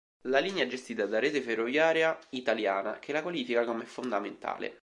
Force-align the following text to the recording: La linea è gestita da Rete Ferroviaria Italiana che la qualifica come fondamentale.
La 0.21 0.39
linea 0.39 0.63
è 0.63 0.67
gestita 0.67 1.05
da 1.05 1.19
Rete 1.19 1.43
Ferroviaria 1.43 2.17
Italiana 2.29 2.97
che 2.97 3.11
la 3.13 3.21
qualifica 3.21 3.65
come 3.65 3.85
fondamentale. 3.85 4.79